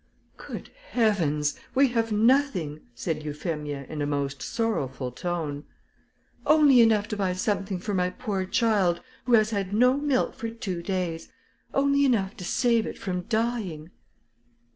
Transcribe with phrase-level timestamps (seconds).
[0.37, 1.59] "Good Heavens!
[1.75, 5.63] we have nothing," said Euphemia, in a most sorrowful tone.
[6.43, 10.49] "Only enough to buy something for my poor child, who has had no milk for
[10.49, 11.31] two days!
[11.71, 13.91] only enough to save it from dying!"